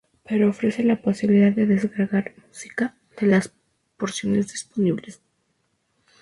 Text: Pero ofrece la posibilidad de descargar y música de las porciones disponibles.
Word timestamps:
Pero 0.27 0.49
ofrece 0.49 0.83
la 0.83 0.99
posibilidad 0.99 1.51
de 1.51 1.67
descargar 1.67 2.33
y 2.35 2.41
música 2.47 2.97
de 3.19 3.27
las 3.27 3.53
porciones 3.97 4.51
disponibles. 4.51 5.21